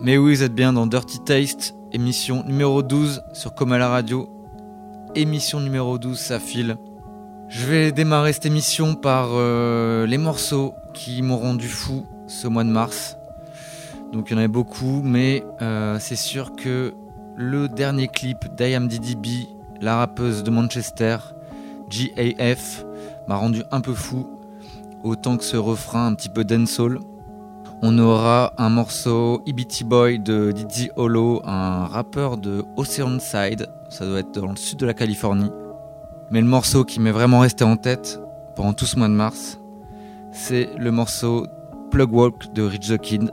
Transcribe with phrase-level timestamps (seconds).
[0.00, 4.28] Mais oui, vous êtes bien dans Dirty Taste, émission numéro 12 sur Comala Radio.
[5.14, 6.76] Émission numéro 12, ça file.
[7.48, 12.64] Je vais démarrer cette émission par euh, les morceaux qui m'ont rendu fou ce mois
[12.64, 13.16] de mars.
[14.12, 16.92] Donc il y en avait beaucoup, mais euh, c'est sûr que
[17.34, 19.48] le dernier clip d'IAMDDB,
[19.80, 21.16] la rappeuse de Manchester,
[21.88, 22.84] GAF,
[23.28, 24.28] m'a rendu un peu fou,
[25.02, 26.98] autant que ce refrain un petit peu dancehall.
[27.82, 34.20] On aura un morceau EBT Boy de Didi Hollow, un rappeur de Oceanside, ça doit
[34.20, 35.50] être dans le sud de la Californie.
[36.30, 38.18] Mais le morceau qui m'est vraiment resté en tête
[38.54, 39.60] pendant tout ce mois de mars,
[40.32, 41.46] c'est le morceau
[41.90, 43.30] Plug Walk de Rich the Kid,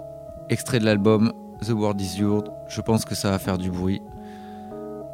[0.50, 2.44] extrait de l'album The World Is Yours.
[2.68, 4.02] Je pense que ça va faire du bruit.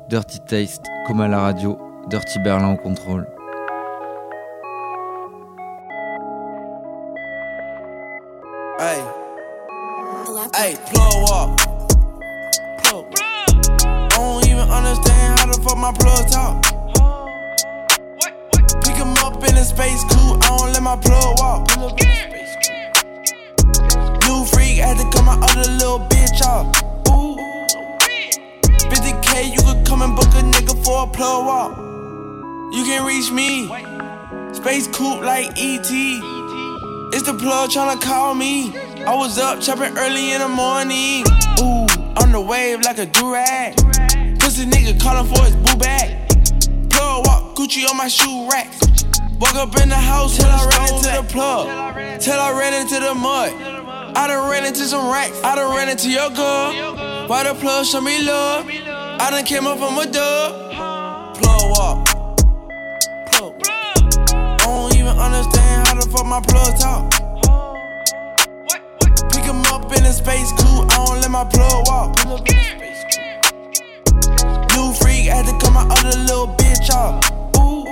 [0.09, 1.77] Dirty Taste, comme à la radio,
[2.09, 3.27] Dirty Berlin au contrôle.
[10.69, 11.57] Hey, plug walk.
[12.83, 13.05] Plug.
[13.17, 16.61] I don't even understand how the fuck my plug talk.
[18.83, 21.67] Pick him up in a space coupe, I don't let my plug walk.
[24.27, 26.67] New freak had to cut my other little bitch off.
[27.09, 27.35] Ooh.
[28.93, 31.77] 50k, you could come and book a nigga for a plug walk.
[32.75, 33.65] You can reach me.
[34.53, 35.89] Space coupe like ET.
[37.11, 38.71] It's the plug tryna call me.
[39.07, 41.23] I was up chopping early in the morning.
[41.61, 41.87] Ooh,
[42.21, 43.75] on the wave like a durag.
[44.39, 46.29] Pussy nigga calling for his boo bag.
[46.89, 48.73] Plug walk Gucci on my shoe rack.
[49.39, 52.21] Walk up in the house till I ran into the plug.
[52.21, 53.53] Till I ran into the mud.
[54.15, 55.39] I done ran into some racks.
[55.43, 57.27] I done ran into your girl.
[57.27, 58.67] Why the plug show me love?
[58.67, 61.35] I done came up from a dub.
[61.37, 62.05] Plug walk.
[63.31, 63.61] Plug.
[64.33, 67.28] I don't even understand how the fuck my plug talk.
[69.99, 72.15] In a space coupe, I don't let my plug walk.
[74.73, 77.19] New freak had to cut my other little bitch off.
[77.57, 77.83] Ooh.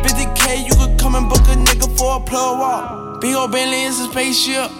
[0.00, 3.20] 50k, you could come and book a nigga for a plug walk.
[3.20, 4.70] Big ol' Bentley is a spaceship.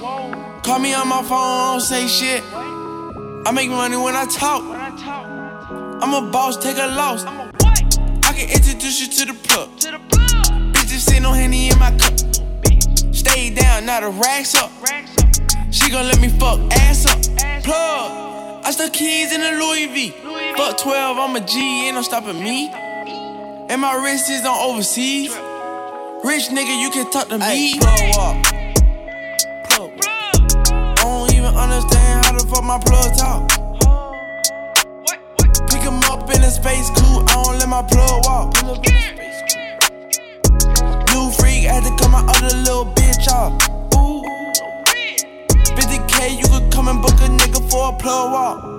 [0.63, 2.43] Call me on my phone, I don't say shit.
[2.55, 4.63] I make money when I talk.
[4.65, 7.27] I'm a boss, take a loss.
[7.27, 9.69] I can introduce you to the plug.
[10.73, 12.19] Bitches say no henny in my cup.
[13.15, 14.71] Stay down, now the racks up.
[15.71, 17.21] She gon' let me fuck ass up.
[17.65, 18.65] Plug.
[18.65, 20.11] I stuck keys in the Louis V.
[20.57, 22.71] Fuck 12, I'm a G, ain't no stopping me.
[23.69, 25.31] And my wrist is on overseas.
[26.25, 27.79] Rich nigga, you can talk to me.
[27.79, 28.45] Plug walk.
[29.69, 29.91] Plug.
[30.71, 33.51] I don't even understand how the fuck my plug talk.
[35.69, 38.55] Pick him up in a space coupe, I don't let my plug walk.
[41.13, 43.74] New freak, I had to cut my other little bitch off.
[46.25, 48.71] 50k, you could come and book a nigga for a plug walk.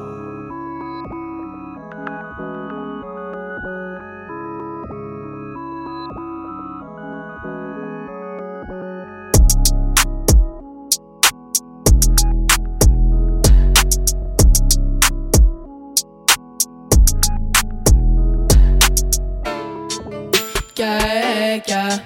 [20.78, 22.00] Yeah, yeah,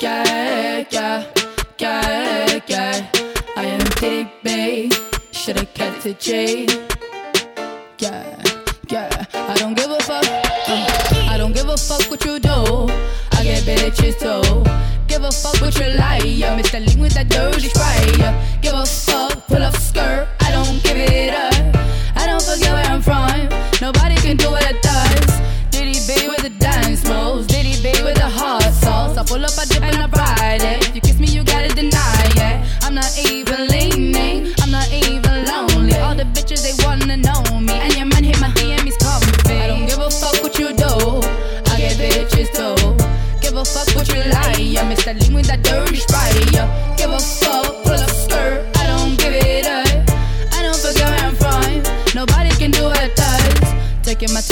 [0.00, 1.24] yeah, yeah,
[1.78, 2.31] yeah.
[4.42, 4.90] Bay,
[5.30, 6.66] should've kept it J.
[7.98, 8.42] Yeah,
[8.90, 9.24] yeah.
[9.34, 10.24] I don't give a fuck.
[10.24, 12.88] uh, I don't give a fuck what you do.
[13.32, 14.64] I get bitches too.
[15.06, 15.86] Give a fuck what you.
[15.86, 16.84] Yeah, Mr.
[16.84, 18.62] Lean with that dirty sprite.
[18.62, 20.26] Give a fuck, pull up skirt.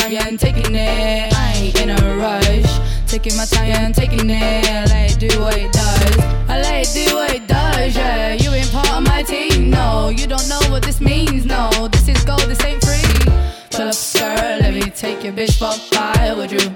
[0.00, 1.32] Time, yeah, taking it.
[1.34, 3.06] I ain't in a rush.
[3.06, 4.88] Taking my time, yeah, taking it.
[4.88, 6.18] Let it do what it does.
[6.48, 8.34] I it do what it does, yeah.
[8.34, 10.08] You ain't part of my team, no.
[10.08, 11.88] You don't know what this means, no.
[11.88, 13.32] This is gold, this ain't free.
[13.70, 16.36] Pull up skirt, let me take your bitch for five.
[16.36, 16.70] Would you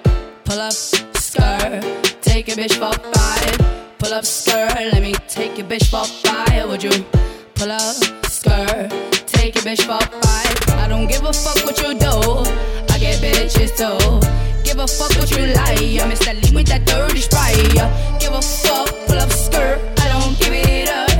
[0.44, 1.82] pull up skirt?
[2.20, 3.98] Take your bitch for five.
[3.98, 6.68] Pull up skirt, let me take your bitch for five.
[6.68, 7.04] Would you
[7.54, 7.96] pull up
[8.26, 8.90] skirt?
[9.26, 10.53] Take your bitch for five.
[13.76, 14.20] ghetto.
[14.62, 16.02] Give a fuck what you like.
[16.02, 17.56] I'm Sally with that dirty sprite.
[18.20, 19.80] Give a fuck, pull up skirt.
[19.98, 21.10] I don't give it up.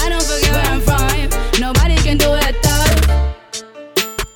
[0.00, 1.60] I don't forget where I'm from.
[1.60, 3.62] Nobody can do it us.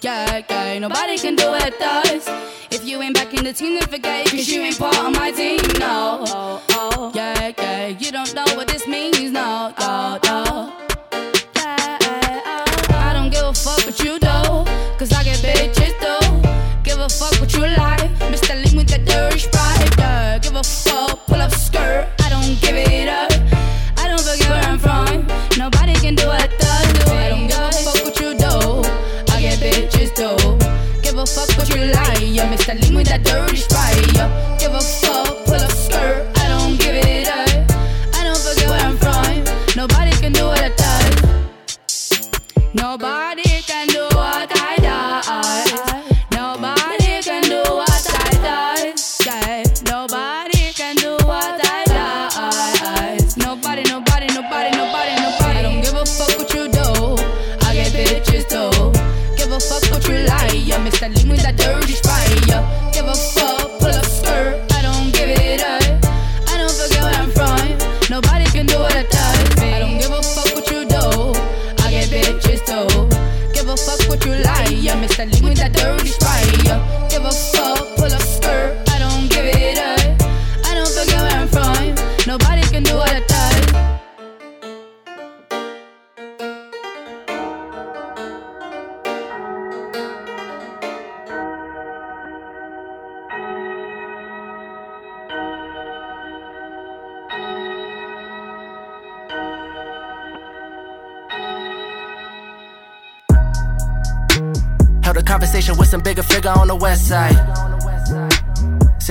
[0.00, 2.28] Yeah, yeah, nobody can do it us.
[2.70, 5.21] If you ain't back in the team, then forget cause you ain't part of my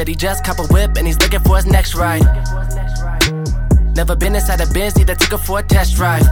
[0.02, 2.24] Said he just cop a whip and he's looking for his next ride.
[3.96, 6.26] Never been inside a Benz, need to take her for a test drive.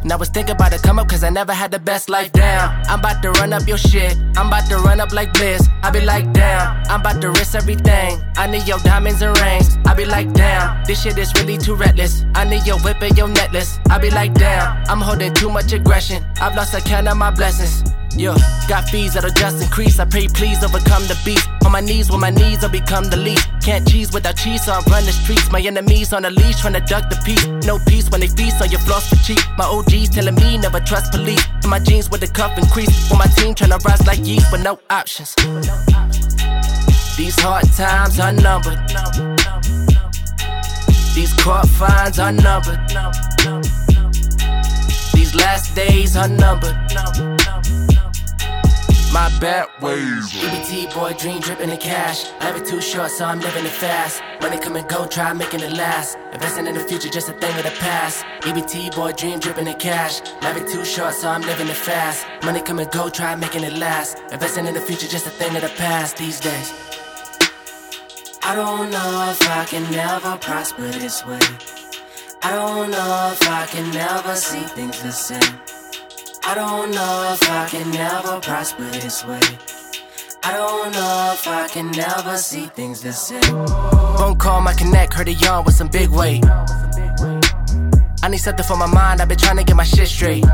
[0.00, 2.30] And I was thinking about to come up cause I never had the best life
[2.30, 2.70] down.
[2.86, 4.16] I'm about to run up your shit.
[4.36, 5.68] I'm about to run up like Bliss.
[5.82, 8.22] I be like, damn, I'm about to risk everything.
[8.36, 9.76] I need your diamonds and rings.
[9.84, 12.24] I be like, damn, this shit is really too reckless.
[12.36, 13.80] I need your whip and your necklace.
[13.90, 16.24] I be like, damn, I'm holding too much aggression.
[16.40, 17.82] I've lost account of my blessings.
[18.16, 18.36] Yeah,
[18.68, 19.98] got fees that'll just increase.
[19.98, 21.48] I pray, please overcome the beast.
[21.64, 23.48] On my knees, when my knees I'll become the least.
[23.60, 25.50] Can't cheese without cheese, so I run the streets.
[25.50, 27.44] My enemies on a leash, trying to duck the peace.
[27.66, 29.40] No peace when they feast on your floss for cheap.
[29.58, 31.44] My OGs telling me never trust police.
[31.64, 33.10] In my jeans with the cuff increase.
[33.10, 35.34] When my team trying to rise like yeast but no options.
[37.16, 38.78] These hard times are numbered.
[41.14, 42.78] These court fines are numbered.
[45.14, 46.76] These last days are numbered.
[49.14, 50.32] My bad ways.
[50.32, 52.28] EBT boy, dream dripping in cash.
[52.40, 54.20] Life is too short, so I'm living it fast.
[54.42, 56.18] Money come and go, try making it last.
[56.32, 58.24] Investing in the future, just a thing of the past.
[58.40, 60.20] EBT boy, dream dripping in cash.
[60.42, 62.26] Life is too short, so I'm living it fast.
[62.42, 64.18] Money come and go, try making it last.
[64.32, 66.72] Investing in the future, just a thing of the past these days.
[68.42, 71.38] I don't know if I can ever prosper this way.
[72.42, 75.83] I don't know if I can ever see things the same.
[76.46, 79.40] I don't know if I can ever prosper this way.
[80.44, 83.40] I don't know if I can ever see things the same.
[84.18, 86.44] Phone call my connect, heard a yawn with some big weight.
[88.22, 90.44] I need something for my mind, I've been trying to get my shit straight.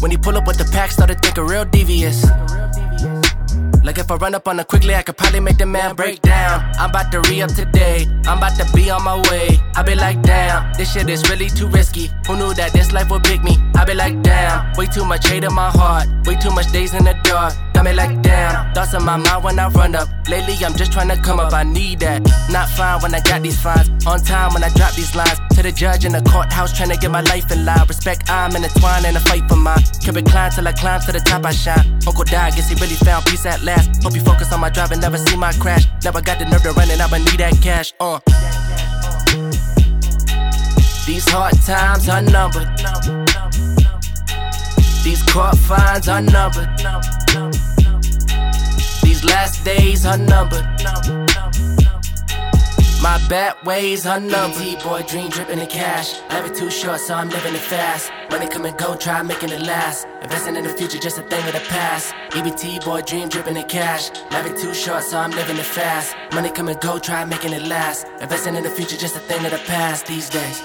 [0.00, 2.24] When he pull up with the pack, started thinking real devious.
[3.84, 6.22] Like if I run up on her quickly, I could probably make the man break
[6.22, 6.64] down.
[6.78, 9.60] I'm about to re up today, I'm about to be on my way.
[9.76, 12.08] I be like, damn, this shit is really too risky.
[12.26, 13.58] Who knew that this life would pick me?
[13.74, 16.94] I be like, damn, way too much hate in my heart, way too much days
[16.94, 17.52] in the dark.
[17.74, 20.08] Got me like, damn, thoughts in my mind when I run up.
[20.30, 22.22] Lately, I'm just trying to come up, I need that.
[22.50, 25.38] Not fine when I got these fines, on time when I drop these lines.
[25.56, 27.86] To the judge in the courthouse, trying to get my life in line.
[27.86, 29.84] Respect, I'm intertwined in a fight for mine.
[30.00, 32.00] Keep it climb till I climb to the top, I shine.
[32.06, 33.73] Uncle died, guess he really found peace at last.
[34.02, 35.86] Hope you focus on my drive and never see my crash.
[36.04, 37.92] Never got the nerve to run and I'ma need that cash.
[38.00, 38.20] Uh.
[41.06, 42.68] These hard times are numbered.
[45.04, 46.68] These court fines are numbered.
[49.02, 50.64] These last days are numbered.
[53.04, 54.82] My bad ways are numbered.
[54.82, 56.18] boy, dream dripping in cash.
[56.30, 58.10] Life is too short, so I'm living it fast.
[58.30, 60.06] Money come and go, try making it last.
[60.22, 62.14] Investing in the future, just a thing of the past.
[62.30, 64.08] EBT boy, dream dripping in cash.
[64.30, 66.16] Life is too short, so I'm living it fast.
[66.32, 68.06] Money come and go, try making it last.
[68.22, 70.62] Investing in the future, just a thing of the past these days.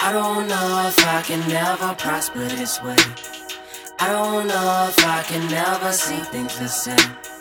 [0.00, 2.96] I don't know if I can ever prosper this way.
[4.00, 7.31] I don't know if I can ever see things the same.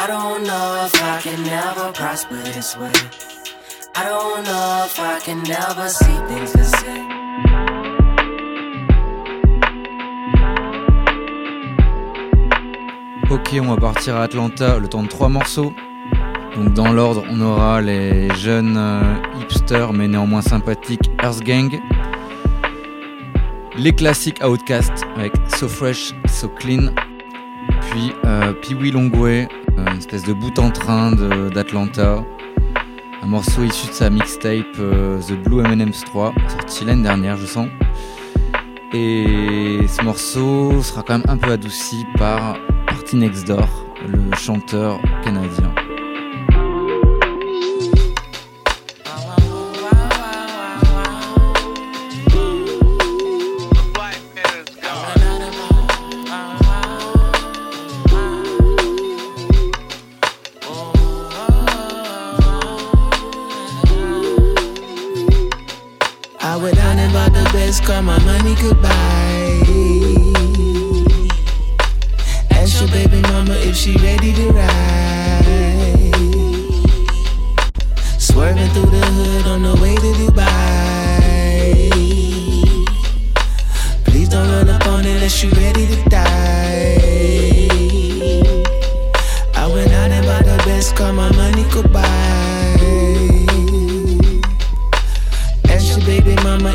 [0.00, 2.92] I don't know if I can prosper this way.
[3.96, 5.42] I don't know if I can
[5.88, 6.54] see things.
[13.28, 15.72] Ok, on va partir à Atlanta, le temps de trois morceaux.
[16.54, 19.02] Donc dans l'ordre, on aura les jeunes euh,
[19.40, 21.80] hipsters mais néanmoins sympathiques Earth Gang.
[23.76, 26.92] Les classiques Outcast avec So Fresh, So Clean.
[27.90, 32.24] Puis euh, Pee Longway, euh, une espèce de bout en train d'Atlanta.
[33.22, 37.46] Un morceau issu de sa mixtape euh, The Blue M&M's 3, sorti l'année dernière je
[37.46, 37.68] sens.
[38.92, 42.56] Et ce morceau sera quand même un peu adouci par
[42.86, 43.68] Party Next Door,
[44.06, 45.67] le chanteur canadien.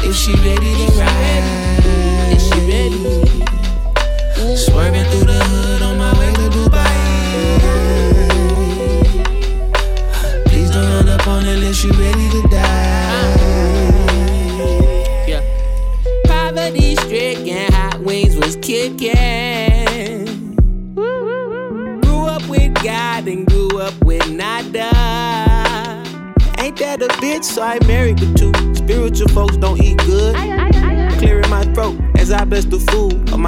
[0.05, 1.52] if she ready to ride.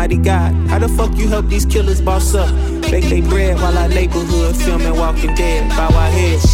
[0.05, 0.53] Almighty God.
[0.69, 2.53] How the fuck you help these killers boss up?
[2.91, 5.67] Bake they bread while our neighborhood filming Walking Dead.
[5.69, 6.45] Bow our heads.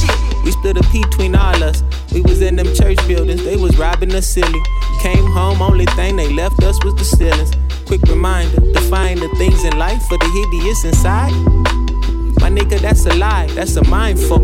[0.46, 1.84] We split a between all us.
[2.14, 4.62] We was in them church buildings, they was robbing us silly.
[5.02, 7.52] Came home, only thing they left us was the ceilings.
[7.88, 11.34] Quick reminder, define the things in life for the hideous inside.
[12.40, 14.44] My nigga, that's a lie, that's a mind fuck,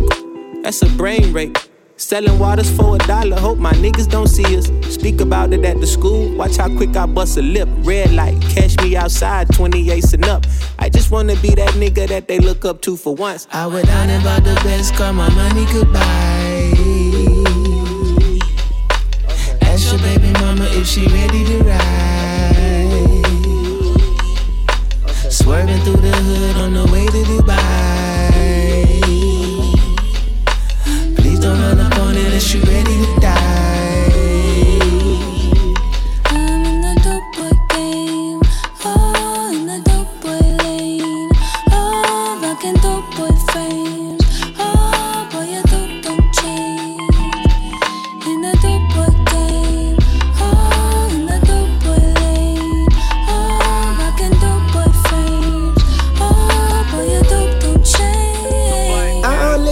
[0.63, 1.57] that's a brain rape.
[1.97, 4.67] Selling waters for a dollar, hope my niggas don't see us.
[4.93, 7.67] Speak about it at the school, watch how quick I bust a lip.
[7.79, 10.45] Red light, catch me outside, 28 and up.
[10.77, 13.47] I just wanna be that nigga that they look up to for once.
[13.51, 16.26] I would down and the best, call my money goodbye.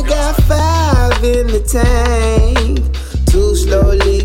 [0.08, 2.65] got five in the tank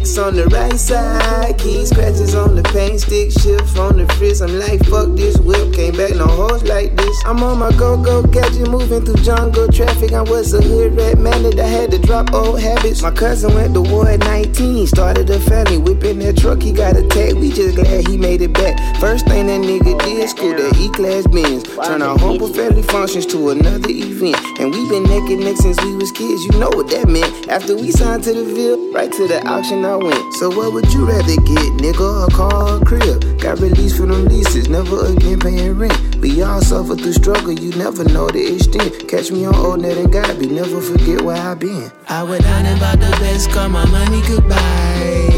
[0.01, 1.59] on the right side.
[1.59, 4.41] Key scratches on the paint stick, shift on the frizz.
[4.41, 7.17] I'm like, fuck this whip, came back no horse like this.
[7.27, 10.13] I'm on my go go gadget, moving through jungle traffic.
[10.13, 13.03] I was a hood rat man that I had to drop old habits.
[13.03, 16.63] My cousin went to war at 19, started a family, whipping that truck.
[16.63, 18.79] He got a tag, we just glad he made it back.
[19.01, 21.65] First thing that nigga did, school that E class bins.
[21.87, 24.37] Turn our humble family functions to another event.
[24.59, 27.49] And we been naked next since we was kids, you know what that meant.
[27.49, 30.35] After we signed to the Ville, right to the auction I went.
[30.35, 32.29] So what would you rather get, nigga?
[32.29, 33.41] A car or a crib?
[33.41, 36.17] Got released from them leases, never again paying rent.
[36.17, 39.09] We all suffer through struggle, you never know the extent.
[39.09, 41.91] Catch me on old net and God, be never forget where I been.
[42.09, 44.59] I went down and bought the best, call my money goodbye.
[44.59, 45.30] Ask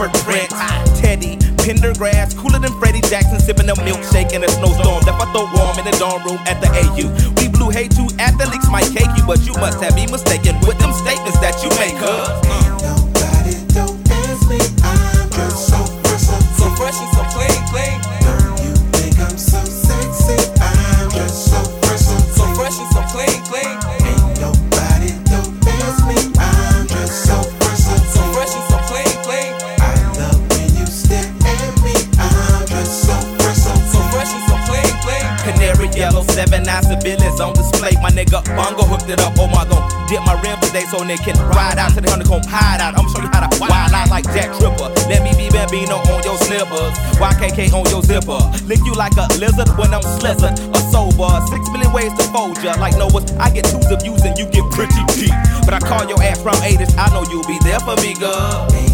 [0.00, 0.48] leopard print.
[0.96, 5.04] Teddy, Pendergrass, cooler than Freddie Jackson, sipping a milkshake in a snowstorm.
[5.04, 7.08] Left I throw warm in the dorm room at the AU.
[7.40, 10.78] We blew hay to athletes might cake you, but you must have me mistaken with
[10.78, 11.96] them statements that you make,
[40.72, 42.94] my so they can ride out to the honeycomb hide out.
[42.98, 44.90] I'ma show you how to wild out like Jack Tripper.
[45.10, 48.40] Let me be Bambino on your slippers, YKK on your zipper.
[48.66, 51.30] Lick you like a lizard when I'm slizzard or sober.
[51.50, 52.74] Six million ways to fold ya.
[52.78, 55.34] Like Noah's, I get twos of views and you get pretty deep.
[55.64, 58.89] But I call your ass from 80s, I know you'll be there for me, girl.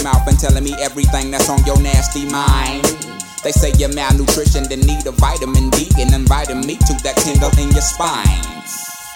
[0.00, 2.84] At mouth and telling me everything that's on your nasty mind.
[3.42, 7.50] They say you're malnutrition, then need a vitamin D and inviting me to that tingle
[7.58, 8.26] in your spine.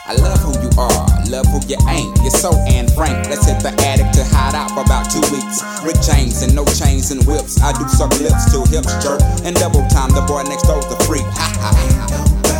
[0.06, 2.16] I love who you are, love who you ain't.
[2.20, 3.28] You're so Anne Frank.
[3.28, 5.64] Let's hit the attic to hide out for about two weeks.
[5.84, 7.60] Rick James and no chains and whips.
[7.62, 9.20] I do suck lips till hips jerk.
[9.44, 11.24] And double time, the boy next door's the freak.
[11.24, 12.53] Ha ha.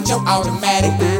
[0.00, 1.19] Stick your automatic.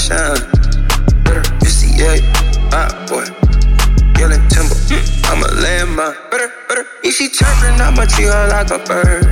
[0.00, 1.24] Sun don't shine.
[1.24, 1.44] Better,
[1.96, 3.24] yeah, ah, boy.
[4.18, 4.76] Yelling timber,
[5.28, 6.16] I'm a landmine.
[6.30, 9.24] Better, better, if she chirping, I'ma treat her like a bird.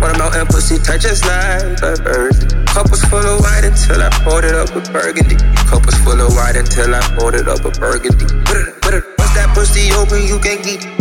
[0.00, 2.32] Watermelon pussy tight just like a bird.
[2.68, 5.36] Cup was full of white until I poured it up with burgundy.
[5.68, 8.24] Cup was full of white until I poured it up with burgundy.
[8.24, 11.00] Once that pussy open, you can't get it.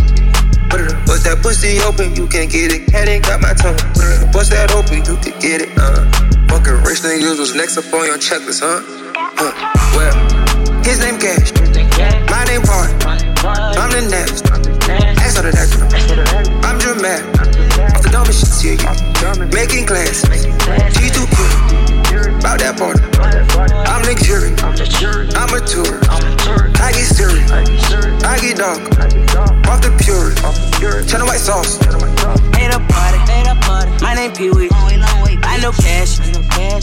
[1.05, 2.89] Bust that pussy open, you can't get it.
[2.91, 3.79] Head ain't got my tongue.
[4.31, 5.71] Bust that open, you can get it.
[5.75, 6.05] Uh,
[6.47, 9.08] fucking rich niggas was next up on your checklist, huh?
[9.39, 9.55] Huh.
[9.95, 10.11] Well,
[10.83, 11.55] his name Cash,
[12.27, 12.91] my name Party.
[13.79, 14.43] I'm the next.
[14.91, 15.71] Ask all of that.
[16.67, 17.23] I'm dramatic.
[17.95, 19.47] Off the dumbest shit to you.
[19.55, 20.27] Making class.
[20.91, 22.35] G too cute.
[22.43, 22.99] About that party.
[23.87, 24.59] I'm luxurious.
[24.59, 24.75] I'm
[25.55, 26.03] a tourist.
[26.83, 27.49] I get serious.
[28.27, 28.83] I get dark.
[29.71, 30.43] Off the purest.
[31.07, 31.79] Channel white sauce.
[32.59, 34.03] Ain't a party.
[34.03, 35.28] My name Pee Wee.
[35.59, 36.15] I know cash.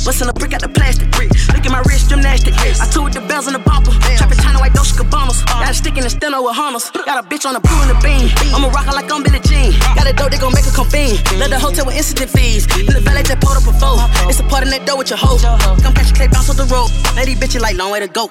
[0.04, 1.32] Bustin' a brick out the plastic brick.
[1.48, 2.52] Look at my wrist, gymnastic.
[2.60, 3.88] I took with the bells and the bopper.
[4.20, 5.32] Trapping China white Dolce Gabbana.
[5.48, 6.90] Got a stick in the steno with hunters.
[6.92, 8.28] Got a bitch on the blue and the beam.
[8.52, 9.72] I'm a rocker like I'm Billie Jean.
[9.96, 11.16] Got a dope, they gon' make her convene.
[11.40, 12.68] Let the hotel with incident fees.
[12.76, 13.96] In the valet just pulled up a foe.
[14.28, 15.40] It's a part in that door with your hoe.
[15.80, 16.92] Come catch your clay bounce off the road.
[17.16, 18.28] Lady bitch, like long way to go.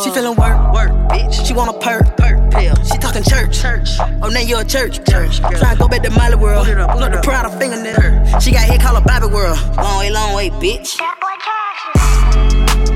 [0.00, 1.44] She feeling work, work, bitch.
[1.44, 2.80] She want a perk, perk, pill.
[2.88, 4.00] She talking church, church.
[4.24, 5.44] Oh, now you a church, church.
[5.60, 6.64] Tryna go back to Miley World.
[6.96, 8.40] Look the proud of fingernail.
[8.40, 9.60] She got hit, call her Bobby World.
[9.82, 10.94] Long way, long way, bitch.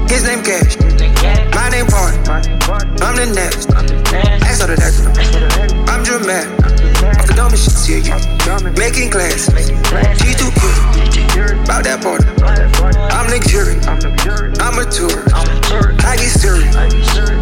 [0.08, 0.78] His name Cash.
[1.52, 2.16] My name Party.
[3.02, 3.72] I'm the next.
[4.46, 5.02] Ask her the next.
[5.90, 6.46] I'm dramatic.
[7.18, 8.14] Off the dumbest shit, see you.
[8.78, 9.50] Making class.
[10.22, 11.58] She too cute.
[11.64, 12.24] About that party.
[13.10, 13.84] I'm luxurious.
[14.60, 15.34] I'm a tourist.
[16.06, 16.76] I get serious.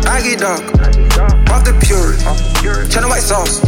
[0.06, 0.62] I get dark.
[1.52, 2.24] Off the purest.
[2.90, 3.60] Channel white sauce.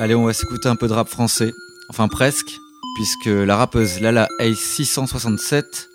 [0.00, 1.52] Allez, on va s'écouter un peu de rap français.
[1.90, 2.58] Enfin, presque,
[2.94, 5.90] puisque la rappeuse Lala Ace 667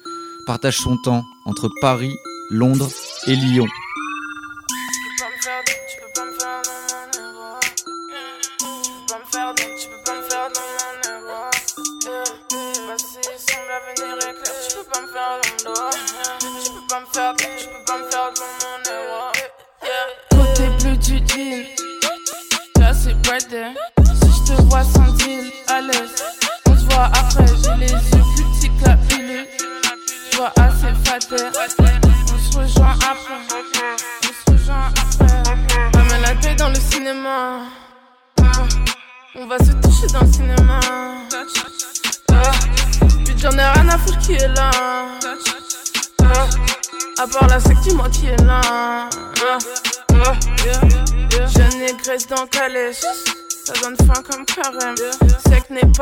[0.46, 2.13] partage son temps entre Paris,
[2.52, 2.91] Londres
[3.26, 3.65] et Lyon.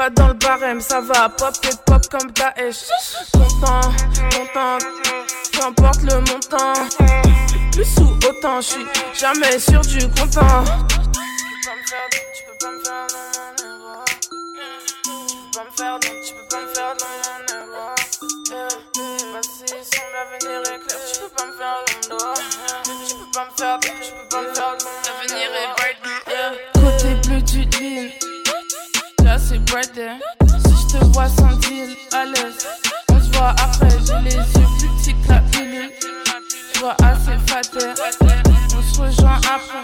[0.04, 0.82] Pas dans le barème.
[0.82, 2.88] Ça va pop et pop comme Daesh.
[3.32, 3.82] Content,
[4.32, 4.78] content.
[5.52, 6.74] Peu importe le montant.
[7.72, 10.64] Plus ou autant, je suis jamais sûr du content.
[10.64, 12.10] Tu peux pas me faire.
[12.36, 12.80] Tu peux pas me
[16.00, 16.68] tu peux pas me
[20.14, 21.00] l'avenir est clair.
[21.12, 22.34] Tu peux pas me faire dans le dos.
[22.84, 25.98] Tu peux pas me faire, tu peux pas me faire dans mon L'avenir est bright.
[26.28, 26.52] Yeah.
[26.74, 28.43] Côté bleu du jean.
[29.46, 29.60] C'est.
[29.60, 32.66] Si je te vois sans deal, à l'aise.
[33.12, 35.92] On se voit après, j'ai les yeux plus petits que la pilule.
[36.74, 37.88] Je vois assez faté.
[38.76, 39.84] On se rejoint après.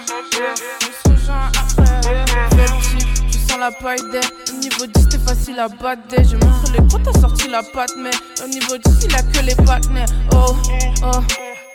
[0.82, 2.26] On se rejoint après.
[2.56, 4.54] Fais tu sens la paille des.
[4.54, 6.02] Au niveau 10, t'es facile à battre.
[6.10, 7.93] Je montre les gros, t'as sorti la patte.
[7.98, 8.12] Mais
[8.43, 10.08] au niveau 10, il a que les partenaires.
[10.34, 10.56] Oh,
[11.04, 11.19] oh.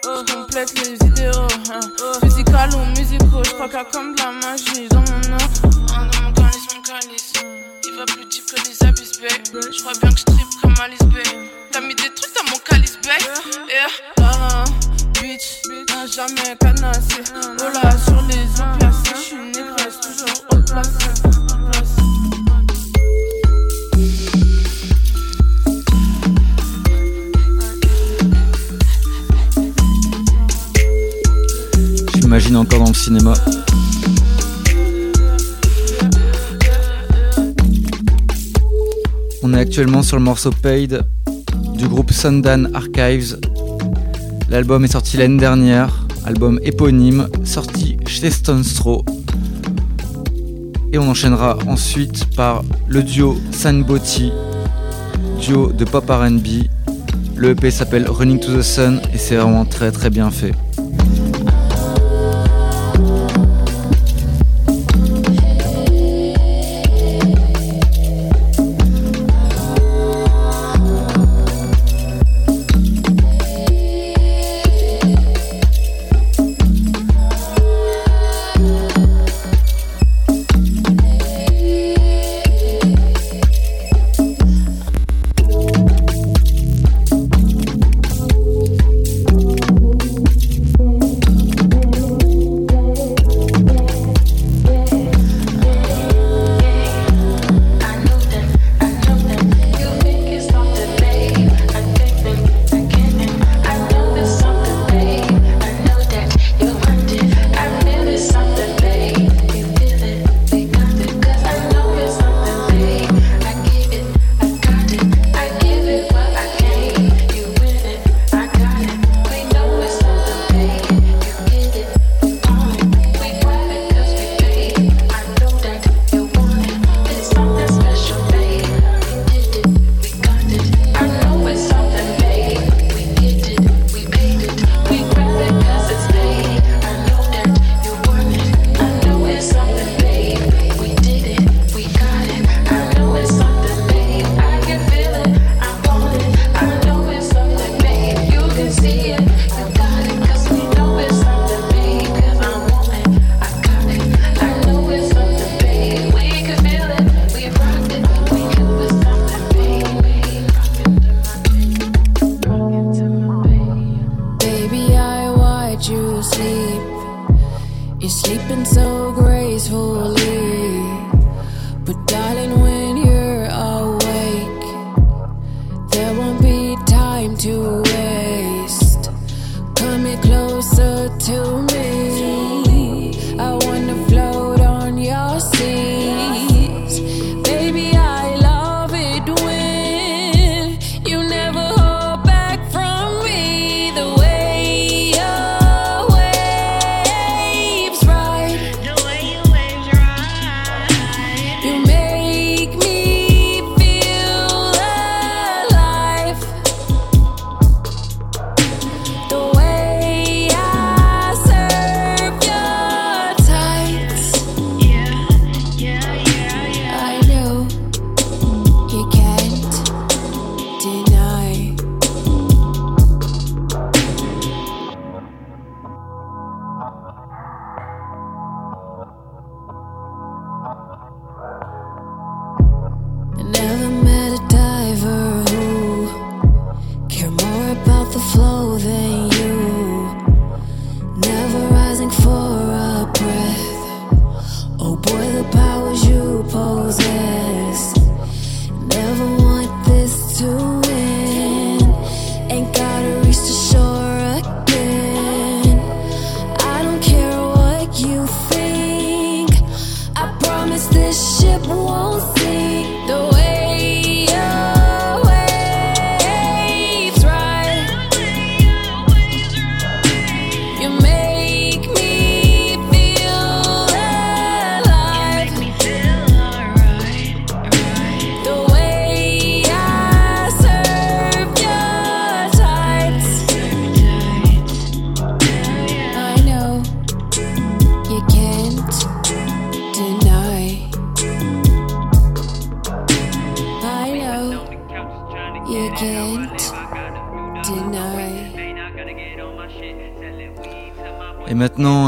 [0.05, 1.81] Je complète les idéaux, hein.
[2.01, 5.45] Ou musicaux, je crois qu'il y a comme de la magie dans mon nom.
[5.89, 6.45] Mon mon.
[9.25, 9.63] Babe.
[9.73, 11.23] Je crois bien que je tripe comme Alice Bay.
[11.73, 13.13] T'as mis des trucs dans mon calice, babe.
[14.19, 14.65] Là, là,
[15.21, 17.23] bitch, n'a jamais canassé.
[17.35, 17.71] Oh
[18.05, 20.91] sur les opiacés, je suis négresse, toujours haut placé.
[21.25, 22.03] haut placé.
[32.15, 33.35] J'imagine encore dans le cinéma.
[39.47, 41.03] On est actuellement sur le morceau Paid
[41.77, 43.39] du groupe Sundan Archives.
[44.49, 49.05] L'album est sorti l'année dernière, album éponyme, sorti chez Stone Straw.
[50.95, 54.33] Et on enchaînera ensuite par le duo Sanboti,
[55.43, 56.65] duo de pop RB.
[57.37, 60.53] Le EP s'appelle Running to the Sun et c'est vraiment très très bien fait.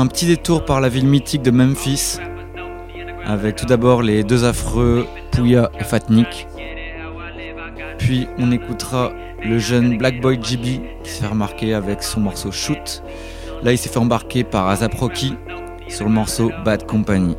[0.00, 2.18] un petit détour par la ville mythique de Memphis,
[3.24, 6.46] avec tout d'abord les deux affreux Pouya et Fatnik.
[7.98, 10.62] Puis on écoutera le jeune Black Boy JB
[11.02, 13.02] qui s'est fait remarquer avec son morceau Shoot.
[13.62, 15.34] Là, il s'est fait embarquer par Azap Rocky
[15.88, 17.36] sur le morceau Bad Company.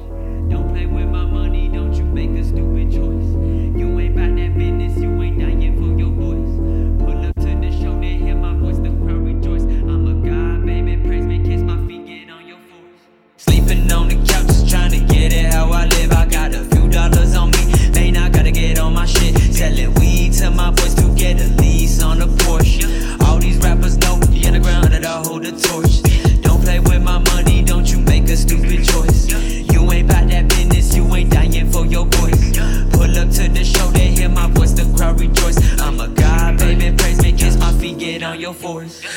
[38.88, 39.17] yours.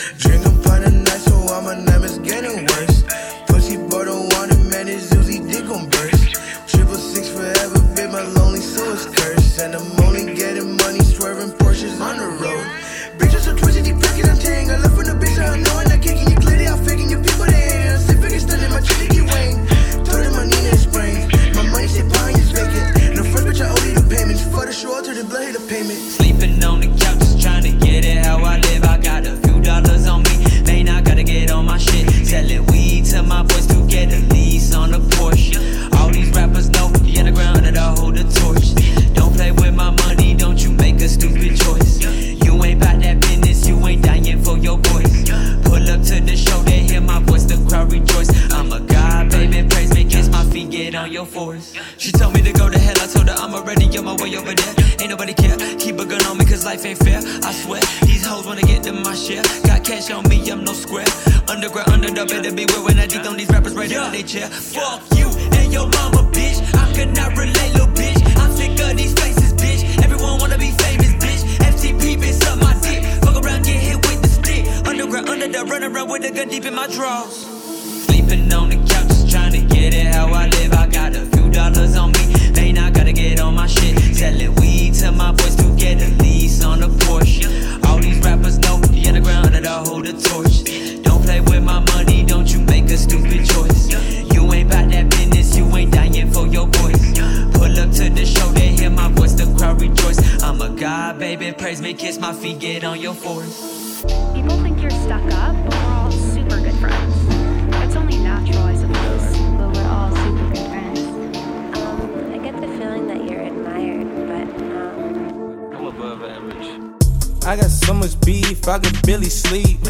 [117.91, 119.81] so much beef, I could barely sleep.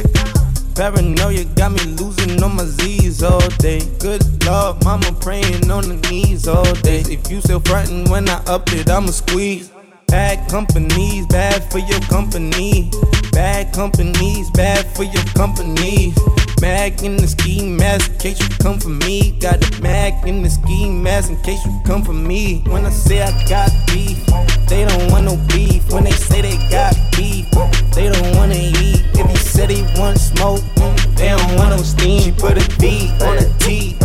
[0.74, 3.80] Paranoia got me losing on my Z's all day.
[3.98, 7.00] Good love, mama praying on the knees all day.
[7.00, 9.70] If you still frightened when I up it, I'ma squeeze.
[10.06, 12.90] Bad companies, bad for your company.
[13.32, 16.14] Bad companies, bad for your company
[16.60, 19.32] mag in the ski mask in case you come for me.
[19.40, 22.62] Got a mag in the ski mask in case you come for me.
[22.66, 24.18] When I say I got beef,
[24.68, 25.90] they don't want no beef.
[25.92, 27.46] When they say they got beef,
[27.94, 29.02] they don't wanna eat.
[29.14, 30.62] If he said he want smoke,
[31.20, 32.22] they don't want no steam.
[32.22, 33.98] She put a D on a T.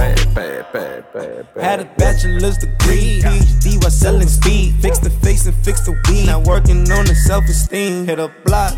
[1.56, 4.75] Had a bachelor's degree, PhD while selling speed.
[4.82, 6.25] Fix the face and fix the weed.
[6.25, 8.06] Now working on the self esteem.
[8.06, 8.75] Hit a block,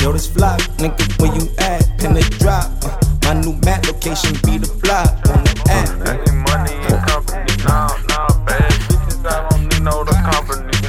[0.00, 0.60] yo, this flop.
[0.80, 1.84] Nigga, where you at?
[1.98, 2.72] Pin the drop.
[2.82, 5.92] Uh, my new map location be the flop on the app.
[6.48, 10.72] Money and company, nah, nah, bad bitches, I don't need no the company.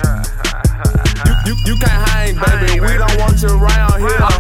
[1.26, 2.80] You, you, you can't hang, baby.
[2.80, 4.35] We don't want you around here.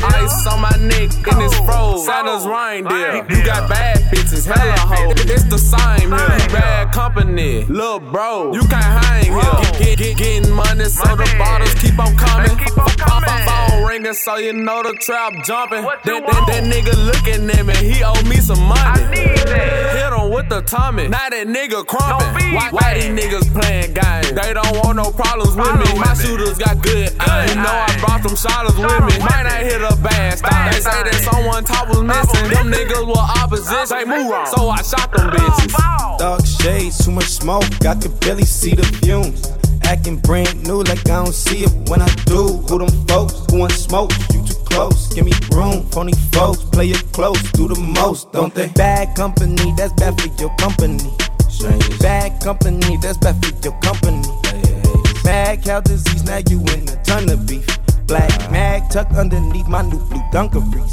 [2.05, 2.51] Santa's oh.
[2.51, 3.25] reindeer.
[3.29, 5.25] You got bad bitches, hella hoes.
[5.25, 6.49] It's the same here.
[6.53, 8.53] Bad company, little bro.
[8.53, 9.41] You can't hang here.
[9.41, 12.55] Get, get, get, getting money, so the bottles keep on coming.
[13.45, 15.81] Phone ringing, so you know the trap jumping.
[15.81, 19.01] That, that, that nigga looking at me, he owe me some money.
[19.01, 21.07] Hit him with the Tommy.
[21.07, 22.53] Now that nigga crumping.
[22.53, 24.31] Why, why these niggas playing games?
[24.31, 25.99] They don't want no problems with me.
[25.99, 27.49] My shooters got good aim.
[27.49, 29.19] You know I brought them shotters with me.
[29.25, 30.71] Might not hit a bad style.
[30.71, 32.49] They say that someone top was missing.
[32.49, 33.97] Them niggas were opposition.
[33.97, 34.47] They move wrong.
[34.47, 36.17] So I shot them bitches.
[36.17, 39.51] Dark shades, too much smoke, I could barely see the fumes.
[39.83, 42.47] Acting brand new like I don't see it when I do.
[42.67, 43.45] Who them folks?
[43.51, 44.11] Who want smoke?
[44.33, 45.13] You too close.
[45.13, 45.87] Give me room.
[45.89, 47.41] Phony folks, play it close.
[47.51, 48.69] Do the most, don't they?
[48.69, 51.03] Bad company, that's bad for your company.
[51.99, 54.27] Bad company, that's bad for your company.
[55.23, 57.65] Bad cow disease, now you in a ton of beef.
[58.07, 60.91] Black mag tucked underneath my new blue dungarees.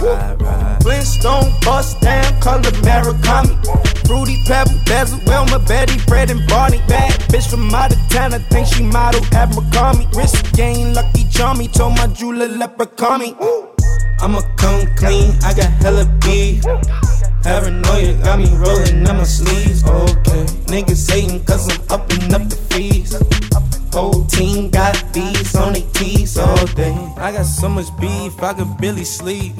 [0.82, 3.54] Flintstone bust down, color Murakami.
[4.06, 6.78] Fruity Pebble, Bezel, Wilma, Betty, Fred, and Barney.
[6.88, 10.08] Bad bitch from out of town, I think she model at McCarmy.
[10.54, 13.34] Game, lucky charmy, told my jeweler leprechaun me.
[14.20, 16.64] I'ma come clean, I got hella beef.
[17.42, 19.84] Paranoia got me rolling on my sleeves.
[19.84, 23.12] Okay, niggas hating cause I'm upping up the fees.
[23.92, 26.94] Whole team got beats on their teeth all day.
[27.18, 29.54] I got so much beef, I could barely sleep.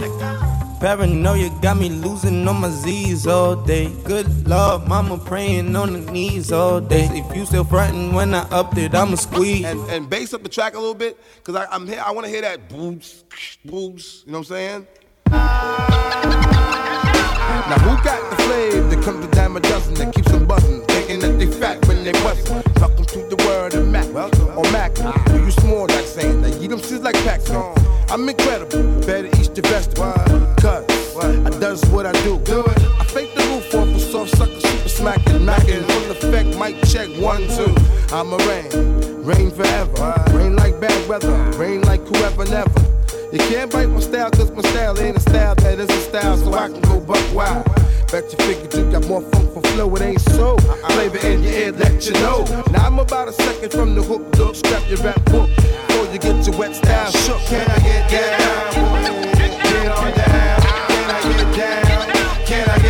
[0.81, 3.93] Paranoia got me losing on my Z's all day.
[4.05, 7.09] Good lord, mama praying on the knees all day.
[7.13, 9.65] If you still frontin' when I upped it, I'ma squeeze.
[9.67, 12.03] And, and bass up the track a little bit, cause I, I'm here.
[12.05, 13.25] I want to hear that booms,
[13.65, 14.25] booms.
[14.27, 14.87] You know what I'm saying?
[17.71, 20.82] Now who got the flame that comes to dime a dozen that keeps them buzzing,
[21.13, 22.63] thinking that they fat when they bustin'?
[22.81, 24.07] Welcome to the world of Mac
[24.57, 24.95] or Mac.
[25.27, 26.61] Do you small like saying that?
[26.61, 27.77] You them shit like packs on.
[28.11, 30.13] I'm incredible, better eat the vegetable.
[30.61, 32.37] Cause I does what I do.
[32.99, 37.09] I fake the roof off a soft sucker, super smacking, macking, full effect, mic check
[37.21, 37.75] one two.
[38.15, 42.81] I'm a rain, rain forever, rain like bad weather, rain like whoever never.
[43.33, 46.37] You can't bite my style cause my style ain't a style that is a style
[46.37, 47.67] so I can go buck wild.
[48.13, 50.59] Bet you figured you got more funk for flow, it ain't so.
[50.59, 52.45] Flavor in your ear, let you know.
[52.71, 55.49] Now I'm about a second from the hook, don't scrap your rap book.
[55.57, 58.73] Before you get your wet style shook, can I get down?
[59.33, 60.61] Get on down.
[60.93, 62.45] Can I get down?
[62.45, 62.82] Can I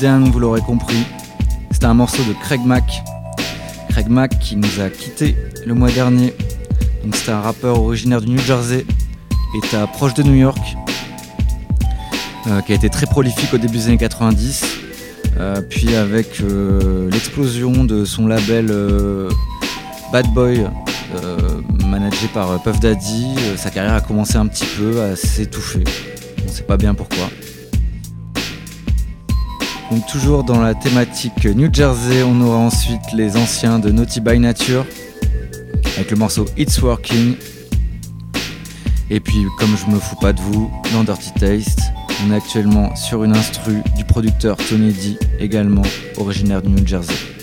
[0.00, 1.04] Get vous l'aurez compris.
[1.70, 3.02] C'était un morceau de Craig Mack.
[3.88, 6.34] Craig Mack qui nous a quitté le mois dernier.
[7.04, 8.84] Donc c'était un rappeur originaire du New Jersey,
[9.62, 10.58] état proche de New York,
[12.48, 14.64] euh, qui a été très prolifique au début des années 90.
[15.38, 18.72] Euh, puis avec euh, l'explosion de son label
[20.12, 20.66] Bad Boy,
[21.86, 25.84] managé par Puff Daddy, sa carrière a commencé un petit peu à s'étouffer.
[26.44, 27.28] On sait pas bien pourquoi.
[29.90, 34.38] Donc toujours dans la thématique New Jersey, on aura ensuite les anciens de Naughty by
[34.38, 34.84] Nature
[35.96, 37.36] avec le morceau It's Working.
[39.10, 41.80] Et puis comme je me fous pas de vous, dans Dirty Taste,
[42.24, 45.82] on est actuellement sur une instru du producteur Tony D, également
[46.16, 47.35] originaire du New Jersey.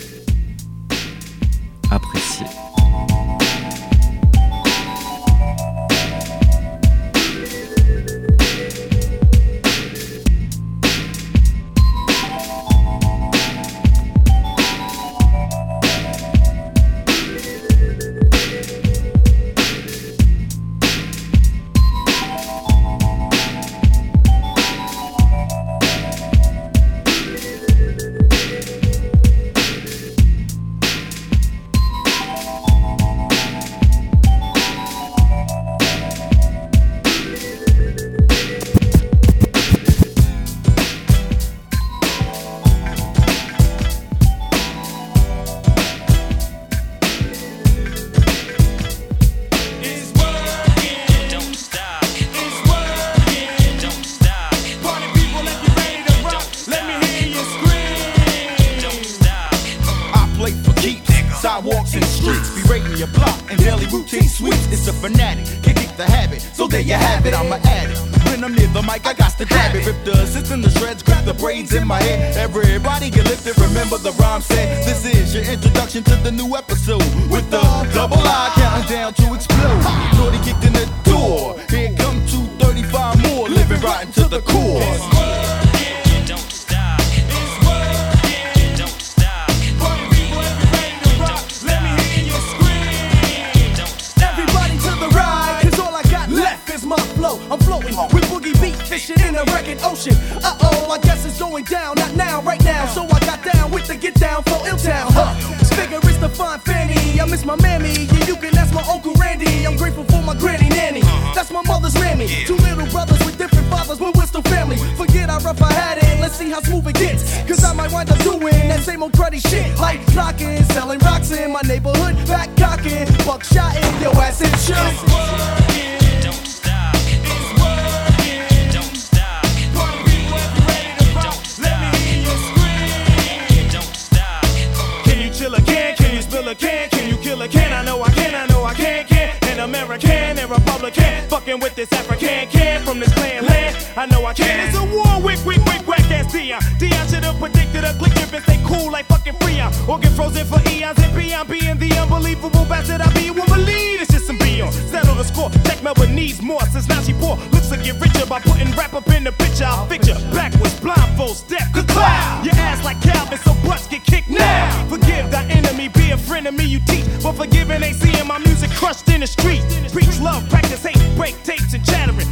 [144.54, 144.68] Can.
[144.68, 146.62] It's a war with quick, quick, whack ass Dion.
[146.78, 149.72] Dion should have predicted a click if stay cool like fucking Freon.
[149.88, 153.30] Or get frozen for eons and beyond being the unbelievable bastard I be.
[153.32, 154.74] Won't believe it's just some Beyond.
[154.74, 155.50] Settle the score.
[155.66, 157.38] Check Melbourne needs more since now she poor.
[157.52, 159.66] Looks to get richer by putting rap up in the picture.
[159.66, 162.46] I'll picture backwards, blindfold, step, good cloud.
[162.46, 164.88] Your ass like Calvin, so butts get kicked now.
[164.90, 167.06] Forgive thy enemy, be a friend of me, you teach.
[167.22, 169.64] But forgiving ain't seeing my music crushed in the street.
[169.92, 172.28] Preach love, practice hate, break tapes and chattering.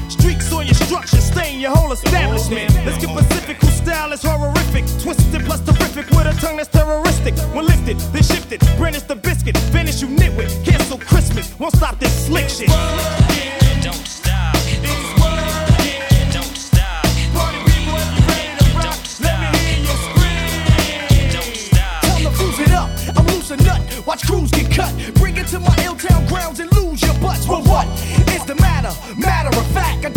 [1.41, 2.73] Stain your whole establishment.
[2.85, 4.85] Let's get Pacific, whose style is horrific.
[5.01, 7.33] Twisted plus terrific with a tongue that's terroristic.
[7.55, 9.57] When lifted, then shifted, brandish the biscuit.
[9.57, 11.57] Finish you nitwit, cancel Christmas.
[11.59, 12.69] Won't stop this slick shit.
[13.81, 14.55] Don't stop.
[22.01, 22.89] Time to fuse it up.
[23.17, 23.81] I'm loose nut.
[24.05, 24.93] Watch crews get cut.
[25.15, 27.47] Bring it to my ill town grounds and lose your butts.
[27.47, 27.87] Well, what
[28.35, 28.93] is the matter?
[29.17, 30.09] Matter of fact, I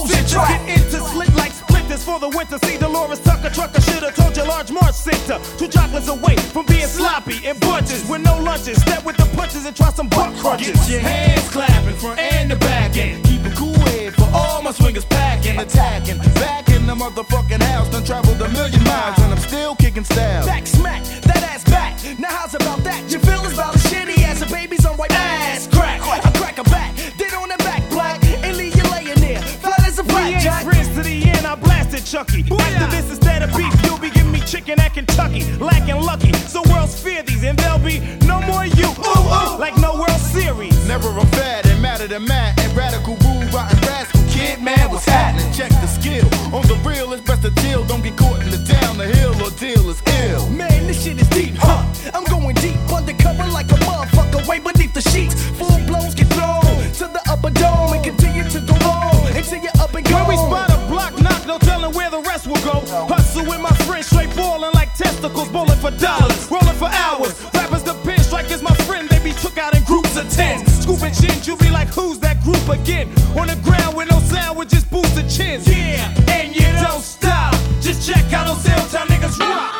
[0.00, 0.66] your track.
[0.66, 2.58] Get into slit like splinters for the winter.
[2.64, 2.78] C.
[2.78, 5.38] Delores Tucker trucker should have told you large Mars Center.
[5.58, 8.80] Two chocolates away from being sloppy and bunches with no lunches.
[8.80, 10.78] Step with the punches and try some butt crunches.
[10.80, 13.24] Get your hands clapping front and the back end.
[13.24, 16.18] Keep a cool head for all my swingers packing, attacking.
[16.40, 20.46] Back in the motherfucking house, done traveled a million miles and I'm still kicking style.
[20.46, 21.04] Back smack,
[32.12, 32.42] Chucky.
[32.42, 35.50] This, instead of beef, you'll be giving me chicken at Kentucky.
[35.56, 38.84] Lacking lucky, so worlds fear these, and there'll be no more you.
[38.84, 40.76] Ooh, ooh, like no World Series.
[40.86, 45.06] Never a fad and matter than mad and radical rude, rotten rascal kid, man, what's
[45.06, 45.50] happening?
[45.54, 46.26] Check the skill.
[46.54, 47.82] On the real, it's best to chill.
[47.86, 50.50] Don't get caught in the down the hill or deal is ill.
[50.50, 51.80] Man, this shit is deep, huh?
[52.12, 54.81] I'm going deep undercover like a motherfucker way beneath
[65.82, 67.34] for dollars, rolling for hours.
[67.52, 70.64] Rappers the pin strikers, my friend, they be took out in groups of ten.
[70.80, 73.08] Scooping gins, you be like, who's that group again?
[73.36, 75.66] On the ground with no sound, with just boosted chins.
[75.66, 77.52] Yeah, and you don't stop.
[77.80, 79.74] Just check how those Hilltown niggas rock.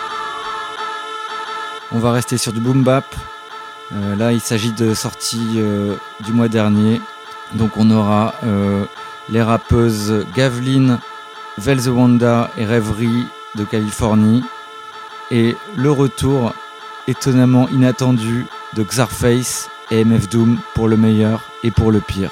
[1.93, 3.05] On va rester sur du boom bap.
[3.93, 7.01] Euh, là, il s'agit de sorties euh, du mois dernier.
[7.55, 8.87] Donc, on aura euh,
[9.29, 10.99] les rappeuses Gavlin,
[11.59, 13.27] Vel the Wanda et Rêverie
[13.57, 14.43] de Californie.
[15.31, 16.53] Et le retour
[17.09, 22.31] étonnamment inattendu de Xarface et MF Doom pour le meilleur et pour le pire.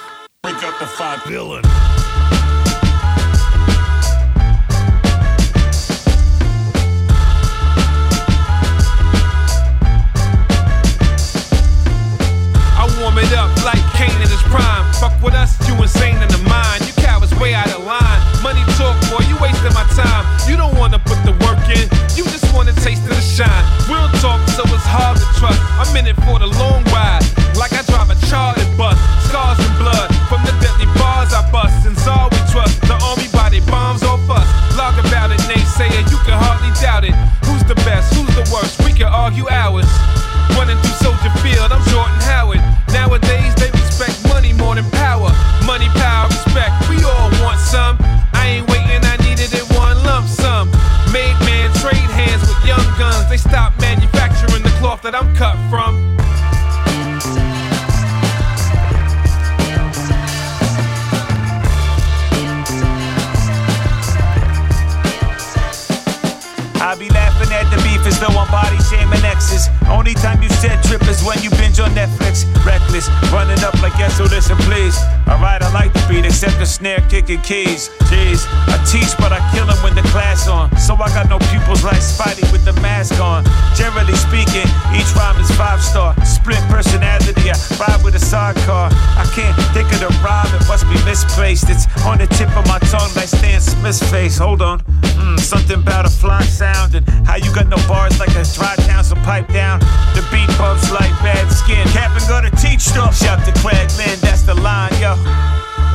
[68.50, 69.68] Body shaming exes.
[69.88, 72.44] Only time you said trip is when you binge on Netflix.
[72.66, 74.98] Reckless, running up like yes, so listen please.
[75.30, 77.88] Alright, I like the beat, except the snare kicking keys.
[78.10, 80.76] Jeez, I teach, but I kill 'em when the class on.
[80.76, 83.44] So I got no pupils like Spidey with the mask on.
[83.74, 86.14] Generally speaking, each rhyme is five star.
[86.24, 88.90] Split personality, I ride with a sidecar.
[89.16, 91.70] I can't think of the rhyme, it must be misplaced.
[91.70, 94.36] It's on the tip of my tongue like Stan Smith's face.
[94.38, 94.80] Hold on.
[95.20, 98.74] Mm, something about a flock sound and how you got no bars like a dry
[98.86, 99.80] town, so pipe down.
[100.14, 101.86] The beat bumps like bad skin.
[101.88, 103.14] Cap and go to teach stuff.
[103.16, 105.14] Shout to Craig Mack, that's the line, yo.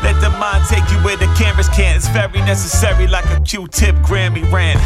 [0.04, 1.98] Let the mind take you where the cameras can't.
[1.98, 4.80] It's very necessary, like a Q-tip Grammy rant.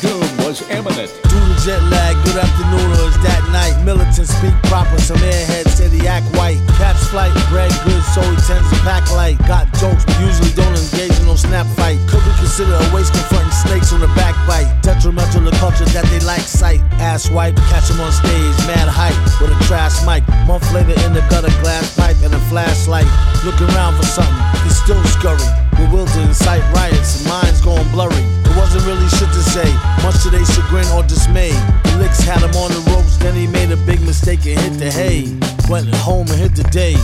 [0.00, 1.10] Doom was imminent.
[1.24, 3.76] Due to jet lag, good afternoon or is that night?
[3.84, 6.58] Militant speak proper, some airheads said he act white.
[6.76, 9.38] Catch flight, bread good, so he tends to pack light.
[9.46, 12.00] Got jokes, but usually don't engage in no snap fight.
[12.08, 14.68] Could be considered a waste confronting snakes on the backbite.
[14.82, 16.80] Detrimental to culture that they like sight.
[16.98, 20.26] Ass wipe, catch him on stage, mad hype with a trash mic.
[20.46, 23.08] Month later in the gutter, glass pipe and a flashlight.
[23.44, 25.46] Looking around for something, he still scurry.
[25.76, 28.24] Bewildered, incite riots, and minds going blurry.
[28.48, 29.68] It wasn't really shit to say,
[30.02, 31.52] much to their chagrin or dismay.
[31.98, 34.90] Licks had him on the ropes, then he made a big mistake and hit the
[34.90, 35.26] hay.
[35.68, 36.96] Went home and hit the day.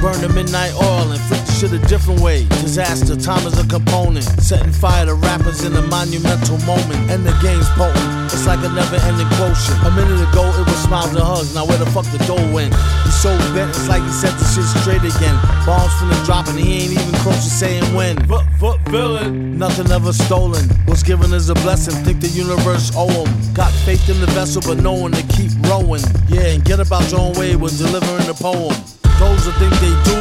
[0.00, 2.46] Burned the midnight oil and flipped the shit a different way.
[2.60, 4.24] Disaster, time is a component.
[4.40, 7.10] Setting fire to rappers in a monumental moment.
[7.10, 8.25] And the game's potent.
[8.36, 9.80] It's like a never ending quotient.
[9.88, 11.54] A minute ago, it was smiles and hugs.
[11.54, 12.76] Now where the fuck the door went?
[13.08, 15.32] He's so bent, it's like he set the shit straight again.
[15.64, 18.20] Bombs finna drop and he ain't even close to saying when.
[18.28, 19.56] Fuck, fuck, villain.
[19.56, 20.68] Nothing ever stolen.
[20.84, 21.96] What's given is a blessing.
[22.04, 23.24] Think the universe owe him.
[23.54, 26.04] Got faith in the vessel, but knowing to keep rowing.
[26.28, 28.76] Yeah, and get about your own way with delivering the poem.
[29.16, 30.20] Those who think they do,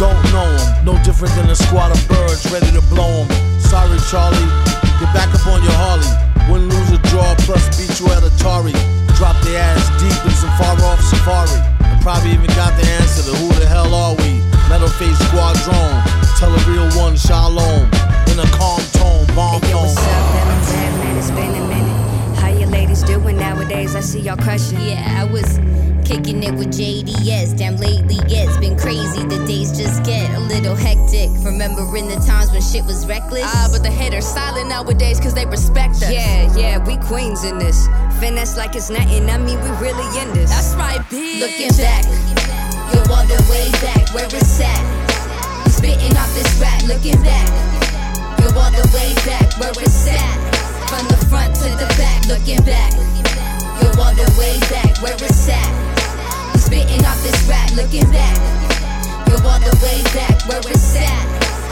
[0.00, 0.88] don't know them.
[0.88, 3.28] No different than a squad of birds ready to blow them.
[3.60, 4.40] Sorry, Charlie.
[5.04, 6.31] Get back up on your Harley.
[6.50, 8.74] Win, lose, or draw, plus beat you at Atari.
[9.16, 11.60] Drop their ass deep in some far off safari.
[11.84, 14.40] And probably even got the answer to who the hell are we?
[14.68, 16.02] Metal face squadron.
[16.38, 17.86] Tell a real one, shalom.
[18.32, 19.86] In a calm tone, bomb Yo, tone.
[19.86, 20.70] what's up, villains?
[20.72, 22.38] Hey, man, it's been a minute.
[22.40, 23.94] How you ladies doing nowadays?
[23.94, 24.80] I see y'all crushing.
[24.80, 25.58] Yeah, I was
[26.04, 27.56] kicking it with JDS.
[27.56, 29.22] Damn, lately it's been crazy.
[29.24, 31.30] The days just get a little hectic.
[31.44, 33.44] Remembering the times when shit was reckless.
[33.44, 36.10] Ah, but the haters silent nowadays cause they respect us.
[36.10, 37.86] Yeah, yeah, we queens in this.
[38.20, 39.28] Finesse like it's nothing.
[39.30, 40.50] I mean, we really in this.
[40.50, 41.40] That's right, bitch.
[41.40, 42.04] Looking back,
[42.92, 44.82] yo, all the way back where it's at.
[45.70, 47.48] Spitting off this rap, looking back.
[48.40, 50.36] Yo, all the way back where it's at.
[50.88, 52.92] From the front to the back, looking back.
[53.80, 55.91] You're all the way back where it's at.
[56.72, 58.32] Spitting off this rap, looking back.
[59.28, 61.20] You're all the way back where it's at.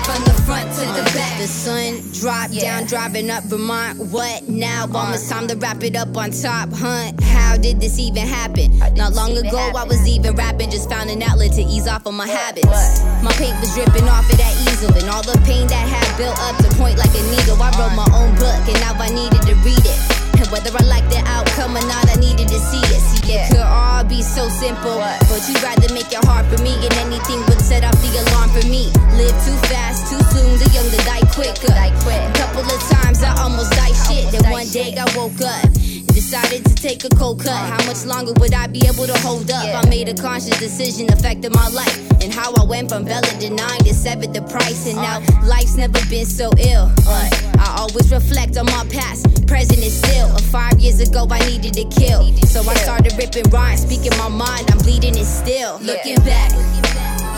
[0.04, 1.40] From the front to the back.
[1.40, 2.76] The sun dropped yeah.
[2.76, 3.96] down, driving up Vermont.
[4.12, 4.84] What now?
[4.92, 4.98] Uh.
[4.98, 7.18] Almost time to wrap it up on top, hunt.
[7.24, 8.76] How did this even happen?
[8.94, 9.80] Not long ago, happen.
[9.80, 12.66] I was even rapping, just found an outlet to ease off of my habits.
[12.66, 13.24] What?
[13.24, 16.36] My paint was dripping off of that easel, and all the pain that had built
[16.40, 17.56] up to point like a needle.
[17.56, 20.19] I wrote my own book, and now I needed to read it.
[20.50, 23.00] Whether I like the outcome or not, I needed to see it.
[23.00, 24.98] See, it could all be so simple,
[25.30, 28.50] but you'd rather make it hard for me, and anything would set off the alarm
[28.50, 28.90] for me.
[29.14, 31.70] Live too fast, too soon, the young to die quicker.
[31.70, 35.89] A couple of times I almost died shit, then one day I woke up.
[36.06, 37.56] Decided to take a cold cut.
[37.56, 39.64] How much longer would I be able to hold up?
[39.64, 43.80] I made a conscious decision affecting my life and how I went from to nine
[43.80, 46.92] to seven the price, and now life's never been so ill.
[47.06, 50.28] I always reflect on my past, present is still.
[50.50, 54.70] Five years ago, I needed to kill, so I started ripping rhymes, speaking my mind.
[54.70, 55.78] I'm bleeding it still.
[55.80, 56.52] Looking back,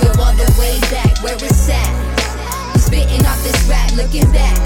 [0.02, 2.78] you're all the way back where it's at.
[2.78, 4.58] Spitting off this rap, looking back.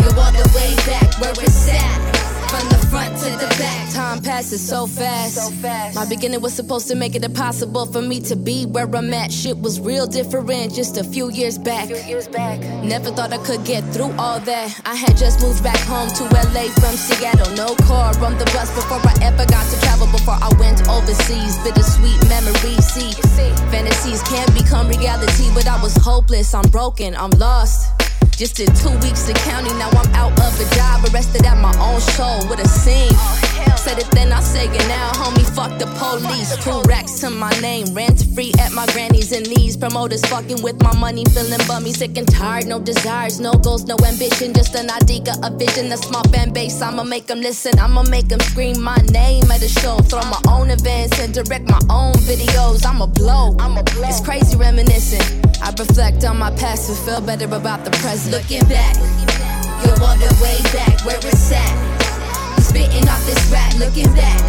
[0.00, 2.13] You're all the way back where it's at.
[2.54, 3.92] From the front to the back.
[3.92, 5.36] Time passes so fast.
[5.96, 9.32] My beginning was supposed to make it impossible for me to be where I'm at.
[9.32, 11.88] Shit was real different just a few years back.
[12.84, 14.80] Never thought I could get through all that.
[14.86, 16.22] I had just moved back home to
[16.54, 17.50] LA from Seattle.
[17.56, 20.06] No car on the bus before I ever got to travel.
[20.06, 22.86] Before I went overseas, bittersweet memories.
[22.86, 23.10] See,
[23.72, 26.54] fantasies can't become reality, but I was hopeless.
[26.54, 27.16] I'm broken.
[27.16, 28.03] I'm lost.
[28.36, 31.72] Just did two weeks of county, now I'm out of a job, arrested at my
[31.78, 33.12] own show with a scene.
[33.12, 35.44] Oh, Said it then, I say it now, homie.
[35.54, 36.56] Fuck the police.
[36.64, 39.76] Two racks to my name, rent free at my granny's and knees.
[39.76, 42.66] Promoters fucking with my money, feeling bummy, sick and tired.
[42.66, 46.80] No desires, no goals, no ambition, just an idea, a vision, a small fan base.
[46.80, 49.98] I'ma make them listen, I'ma make them scream my name at a show.
[49.98, 52.86] Throw my own events and direct my own videos.
[52.86, 54.08] I'ma blow, I'ma blow.
[54.08, 55.44] It's crazy reminiscing.
[55.60, 58.32] I reflect on my past and feel better about the present.
[58.32, 58.96] Looking back,
[59.84, 62.03] you're all the way back where it's at.
[62.74, 64.42] Spitting off this rap, looking back.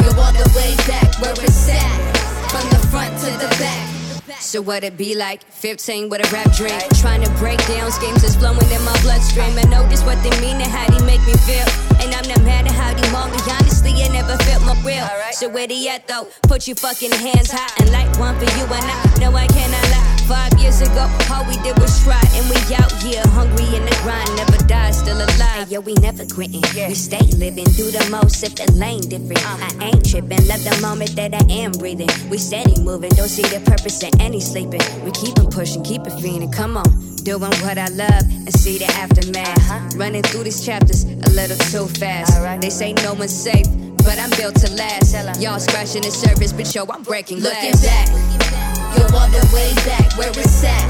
[0.00, 2.00] You're all the way back where it's at.
[2.48, 4.40] From the front to the back.
[4.40, 5.44] So what it be like?
[5.52, 6.80] 15 with a rap drink.
[6.96, 9.58] Trying to break down schemes that's flowing in my bloodstream.
[9.58, 11.68] I notice what they mean and how they make me feel.
[12.00, 13.38] And I'm not mad at how they want me.
[13.52, 15.06] Honestly, it never felt more real.
[15.32, 16.26] So where they at though?
[16.48, 19.20] Put your fucking hands high and light one for you and I.
[19.20, 20.13] No, I cannot lie.
[20.26, 22.20] Five years ago, all we did was try.
[22.32, 24.34] And we out here, hungry in the grind.
[24.36, 25.70] Never die, still alive.
[25.70, 26.62] Yo, we never quitting.
[26.88, 29.44] We stay living, do the most if the lane different.
[29.44, 32.08] I ain't tripping, love the moment that I am breathing.
[32.30, 34.80] We steady moving, don't see the purpose in any sleeping.
[35.04, 36.50] We keep on pushing, keep it feeling.
[36.50, 39.94] Come on, doing what I love and see the aftermath.
[39.96, 42.32] Running through these chapters a little too fast.
[42.62, 43.66] They say no one's safe.
[44.04, 45.14] But I'm built to last.
[45.40, 47.64] Y'all scratching the surface, but yo, I'm breaking glass.
[47.64, 48.63] Looking back,
[48.96, 50.86] you're all the way back where it's at.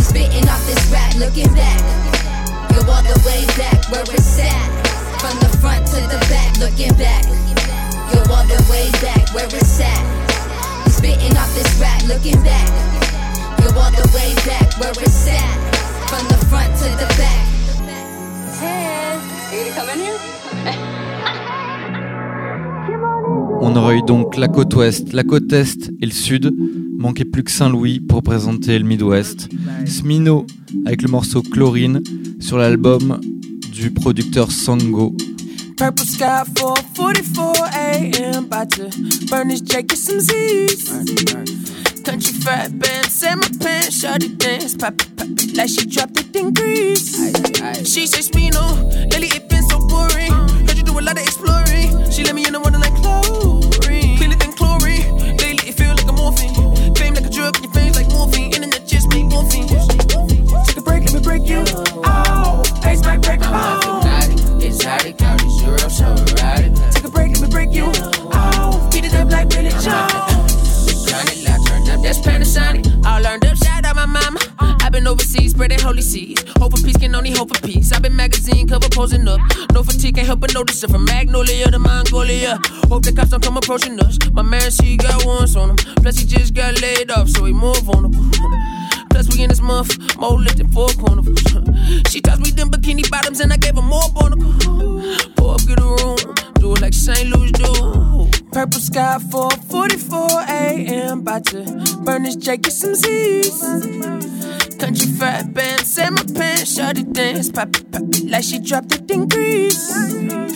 [0.00, 1.80] Spitting off this rap, looking back.
[2.72, 4.68] You're all the way back where it's at.
[5.20, 7.24] From the front to the back, looking back.
[8.12, 10.02] You're all the way back where it's at.
[10.90, 12.68] Spitting off this rap, looking back.
[13.60, 15.56] You're all the way back where it's at.
[16.10, 17.46] From the front to the back.
[18.58, 19.18] Hey,
[19.52, 20.98] you gonna come in here?
[23.60, 26.52] On aurait eu donc la côte ouest, la côte est et le sud.
[26.98, 29.48] Manquait plus que Saint-Louis pour présenter le Midwest.
[29.86, 30.46] Smino
[30.84, 32.02] avec le morceau Chlorine
[32.40, 33.20] sur l'album
[33.72, 35.16] du producteur Sango.
[35.76, 38.44] Purple sky 444 a.m.
[38.44, 38.88] About to
[39.28, 40.90] burn this J, get some Z's.
[42.04, 46.34] Country fat band, set my pants, shorty dance, pop it, pop like she dropped it
[46.36, 47.16] in Greece.
[47.84, 50.32] She says, Smino, lately it been so boring.
[50.66, 52.10] Heard you do a lot of exploring.
[52.10, 52.94] She let me in the water like
[59.32, 60.64] Internet just make morphine.
[60.66, 61.64] Take a break, let me break you.
[62.04, 63.80] Oh, face back, break my.
[64.60, 66.72] Exotic, all Europe, so erotic.
[66.92, 67.90] Take a break, let me break you.
[68.32, 70.06] Oh, beat it up like Billy Joe.
[71.08, 73.04] Turn it loud, turn up, that's Panasonic.
[73.04, 74.38] I learned upside out my mama.
[74.58, 76.44] I've been overseas spreading holy seeds.
[76.58, 77.92] Hope for peace can only hope for peace.
[77.92, 79.40] I've been magazine cover posing up.
[79.72, 82.58] No fatigue, can't help but notice it from Magnolia to Mongolia.
[82.88, 84.18] Hope the cops don't come approaching us.
[84.32, 85.76] My man, she got ones on him.
[85.76, 88.30] Plus, he just got laid off, so he more vulnerable.
[89.12, 91.42] Plus, we in this month, more lit than four carnivals.
[92.10, 94.52] She tossed me them bikini bottoms and I gave her more barnacle.
[95.36, 96.16] Pull up, get a room,
[96.54, 97.28] do it like St.
[97.28, 98.28] Louis do.
[98.52, 101.20] Purple sky 4:44 a.m.
[101.20, 101.60] About to
[102.04, 103.60] burn this J, get some Z's.
[104.78, 108.94] Country fat band, set my pants, shorty dance, pop it, pop it, like she dropped
[108.94, 110.51] it in Greece.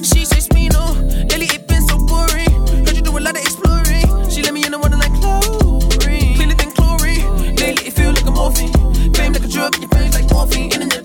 [9.56, 10.95] drip, your face like morphine in the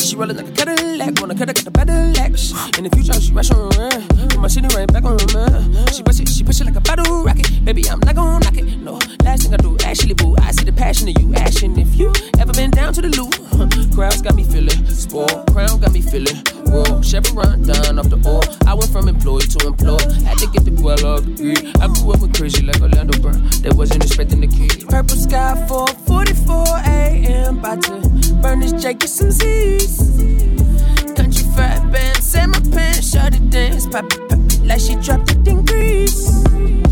[0.00, 1.20] She rollin' like a Cadillac.
[1.20, 2.32] Wanna cut her, got the Cadillac.
[2.78, 4.06] In the future, she rush on run.
[4.28, 5.86] Put my city right back on run.
[5.92, 7.64] She push it, she push it like a battle rocket.
[7.64, 8.64] Baby, I'm not gon' knock it.
[8.78, 10.36] No, last thing I do, actually, boo.
[10.40, 11.78] I see the passion in you, action.
[11.78, 13.34] If you ever been down to the loop,
[13.94, 15.46] crowds got me feelin' spoiled.
[15.52, 18.42] Crown got me feelin' Raw, Chevron, done off the oil.
[18.66, 20.12] I went from employee to employee.
[20.24, 21.70] Had to get the quell of degree.
[21.80, 23.46] I grew up with crazy like Orlando Brown.
[23.62, 24.88] They wasn't expecting the kid.
[24.88, 27.58] Purple sky 4:44 a.m.
[27.58, 30.18] About to burn this Jake with some Z's.
[31.14, 35.30] Country fat band, set my pants, shut it dance, pop it, pop like she dropped
[35.30, 36.26] it in Greece.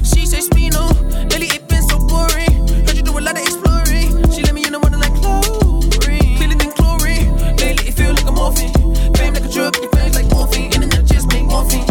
[0.07, 0.87] She say Smino,
[1.33, 2.55] lately it been so boring.
[2.87, 4.31] Heard you do a lot of exploring.
[4.31, 5.91] She let me in the water like chlorine.
[6.39, 7.57] Cleaner than chlorine.
[7.57, 8.82] Lately it feel like a morphine.
[9.53, 10.73] A drug, it feels like morphine.
[10.73, 11.85] Internet just make morphine.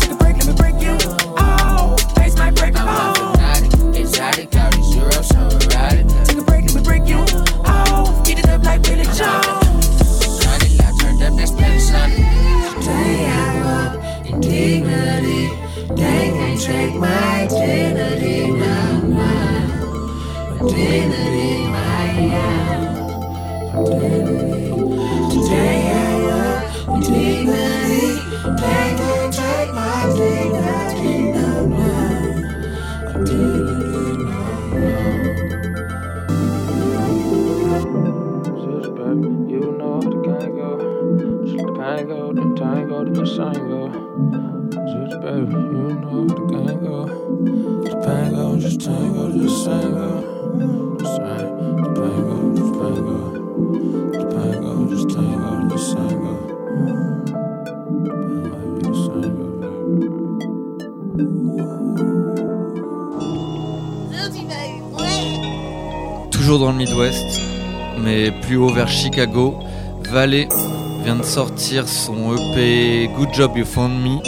[0.00, 0.98] Take a break, let me break you.
[1.38, 2.84] Oh, face might break oh.
[2.84, 3.94] my bone.
[3.94, 5.65] Exotic, all these Europe, so
[66.72, 67.40] le Midwest,
[67.98, 69.58] mais plus haut vers Chicago,
[70.10, 70.48] Valley
[71.04, 74.20] vient de sortir son EP Good Job You Found Me,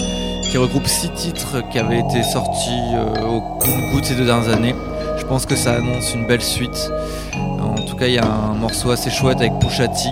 [0.50, 4.74] qui regroupe six titres qui avaient été sortis euh, au compte-gouttes ces deux dernières années.
[5.18, 6.90] Je pense que ça annonce une belle suite.
[7.60, 10.08] En tout cas, il y a un morceau assez chouette avec Pusha T,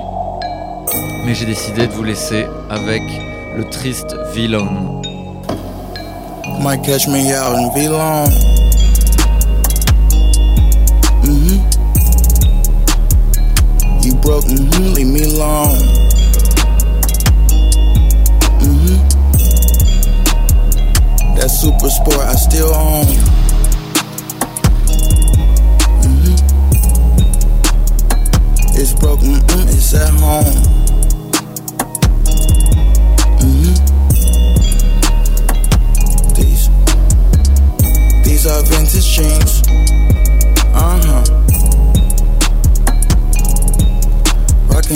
[1.24, 3.02] mais j'ai décidé de vous laisser avec
[3.56, 4.68] le triste Villain.
[6.62, 8.55] Might catch me out in V-Long.
[14.26, 15.78] Broke, mm-hmm, leave me alone.
[18.58, 18.96] Mm-hmm.
[21.36, 23.06] That super sport I still own.
[26.02, 26.34] Mm-hmm.
[28.74, 30.62] It's broken, mm-mm, it's at home.
[33.38, 33.74] Mm-hmm.
[36.34, 36.68] These,
[38.24, 39.65] these are vintage jeans.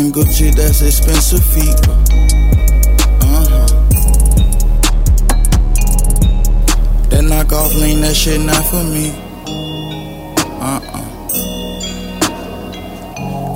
[0.01, 1.89] Rockin' Gucci, that's expensive feet.
[3.23, 3.67] Uh huh.
[7.11, 9.13] That knockoff lean, that shit not for me.
[10.59, 11.07] Uh uh.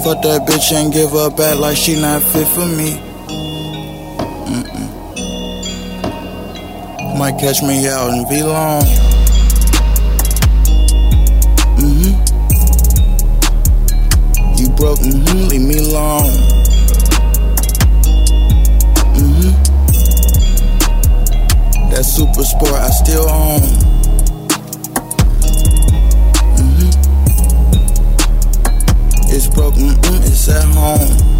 [0.03, 2.99] Fuck that bitch and give her back like she not fit for me.
[4.53, 4.89] Mm-mm.
[7.19, 9.04] Might catch me out in V-Long.
[14.85, 16.31] Broke, mm-hmm, leave me alone.
[19.17, 19.53] Mm-hmm.
[21.89, 23.63] That super sport I still own.
[26.61, 26.91] Mm-hmm.
[29.35, 31.34] It's broke, mm-mm, it's at home.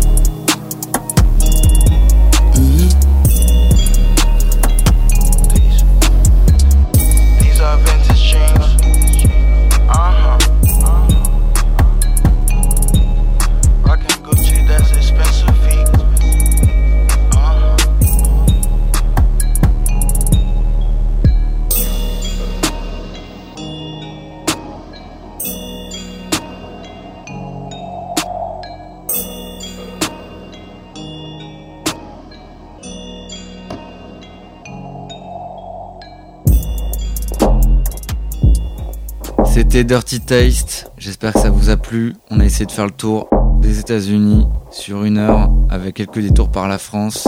[39.75, 42.15] C'était Dirty Taste, j'espère que ça vous a plu.
[42.31, 43.29] On a essayé de faire le tour
[43.61, 47.27] des États-Unis sur une heure avec quelques détours par la France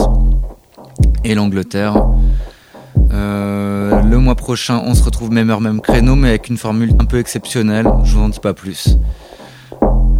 [1.25, 2.07] et l'Angleterre.
[3.11, 6.93] Euh, le mois prochain, on se retrouve même heure, même créneau, mais avec une formule
[6.99, 7.85] un peu exceptionnelle.
[8.05, 8.97] Je vous en dis pas plus.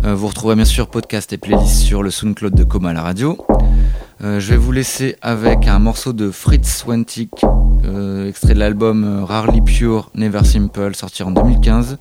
[0.04, 3.04] Euh, vous retrouverez bien sûr podcast et playlist sur le SoundCloud de Coma à la
[3.04, 3.38] radio.
[4.24, 7.46] Euh, je vais vous laisser avec un morceau de Fritz Wentic,
[7.86, 12.00] euh, extrait de l'album euh, Rarely Pure, Never Simple, sorti en 2015.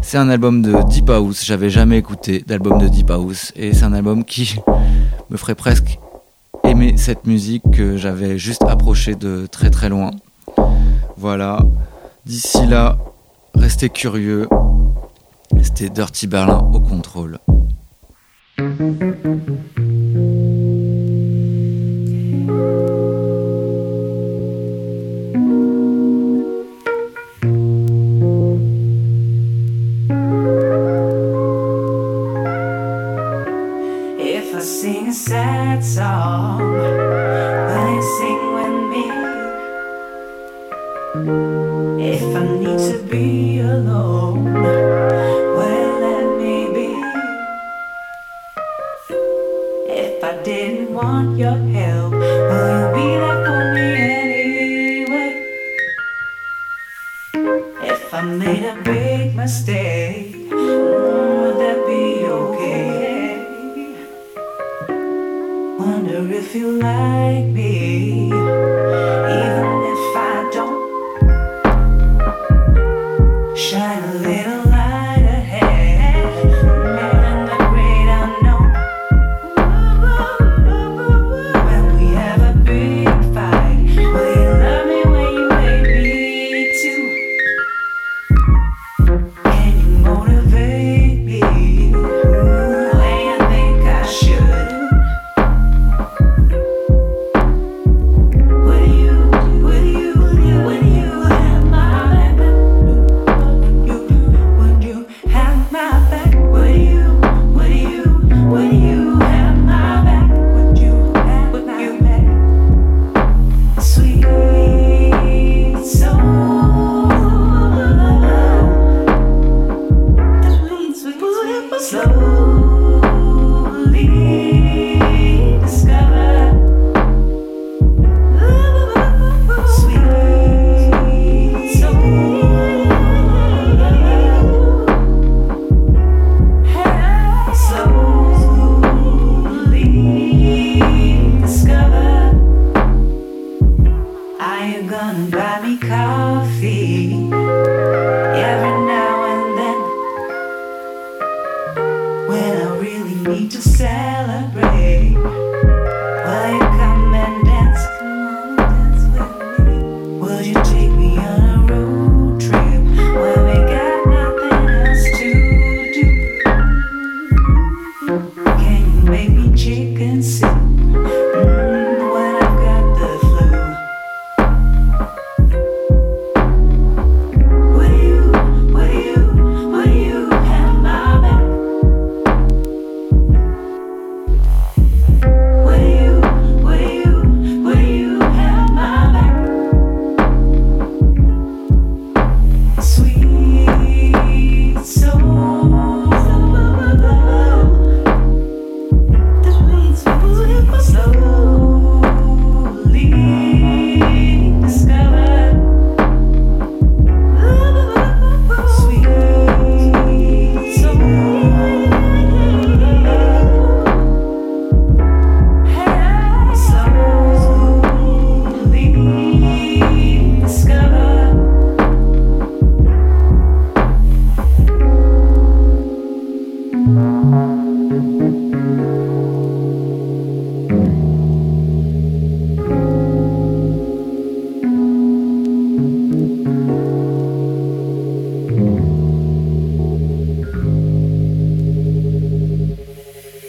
[0.00, 3.84] C'est un album de Deep House, j'avais jamais écouté d'album de Deep House, et c'est
[3.84, 4.54] un album qui
[5.30, 5.98] me ferait presque
[6.62, 10.12] aimé cette musique que j'avais juste approché de très très loin.
[11.16, 11.58] Voilà.
[12.24, 12.98] D'ici là,
[13.56, 14.48] restez curieux.
[15.60, 17.38] C'était Dirty Berlin au contrôle.